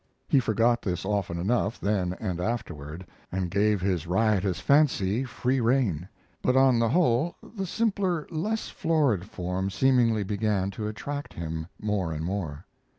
[0.27, 6.09] He forgot this often enough, then and afterward, and gave his riotous fancy free rein;
[6.41, 12.11] but on the whole the simpler, less florid form seemingly began to attract him more
[12.13, 12.65] and more.